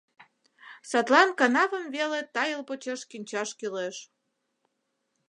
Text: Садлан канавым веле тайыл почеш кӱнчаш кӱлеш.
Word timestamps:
Садлан 0.89 1.29
канавым 1.39 1.85
веле 1.95 2.19
тайыл 2.35 2.61
почеш 2.69 3.01
кӱнчаш 3.09 3.49
кӱлеш. 3.59 3.97